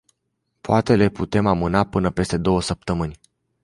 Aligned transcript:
Poate 0.61 0.95
le 0.95 1.09
putem 1.09 1.47
amâna 1.47 1.85
până 1.85 2.11
peste 2.11 2.37
două 2.37 2.61
săptămâni. 2.61 3.19